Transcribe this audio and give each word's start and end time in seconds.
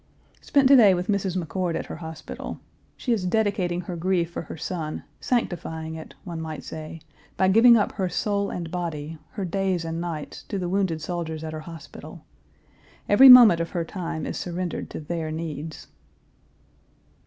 Spent 0.41 0.67
to 0.69 0.75
day 0.75 0.95
with 0.95 1.09
Mrs. 1.09 1.37
McCord 1.37 1.75
at 1.75 1.85
her 1.85 1.97
hospital. 1.97 2.59
She 2.97 3.13
is 3.13 3.23
dedicating 3.27 3.81
her 3.81 3.95
grief 3.95 4.31
for 4.31 4.41
her 4.41 4.57
son, 4.57 5.03
sanctifying 5.19 5.93
it, 5.93 6.15
one 6.23 6.41
might 6.41 6.63
say, 6.63 7.01
by 7.37 7.47
giving 7.49 7.77
up 7.77 7.91
her 7.91 8.09
soul 8.09 8.49
and 8.49 8.71
body, 8.71 9.19
her 9.33 9.45
days 9.45 9.85
and 9.85 10.01
nights, 10.01 10.41
to 10.47 10.57
the 10.57 10.69
wounded 10.69 11.03
soldiers 11.03 11.43
at 11.43 11.53
her 11.53 11.59
hospital. 11.59 12.25
Every 13.07 13.29
moment 13.29 13.59
of 13.59 13.69
her 13.77 13.85
time 13.85 14.25
is 14.25 14.37
surrendered 14.37 14.89
to 14.89 14.99
their 14.99 15.29
needs. 15.29 15.85